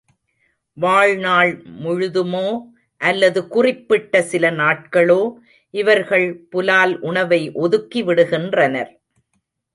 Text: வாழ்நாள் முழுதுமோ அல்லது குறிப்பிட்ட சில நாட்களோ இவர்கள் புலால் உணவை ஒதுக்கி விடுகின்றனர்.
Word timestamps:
வாழ்நாள் 0.77 1.51
முழுதுமோ 1.83 2.47
அல்லது 3.01 3.47
குறிப்பிட்ட 3.47 4.21
சில 4.21 4.51
நாட்களோ 4.51 5.21
இவர்கள் 5.73 6.27
புலால் 6.49 6.99
உணவை 6.99 7.41
ஒதுக்கி 7.53 8.03
விடுகின்றனர். 8.03 8.91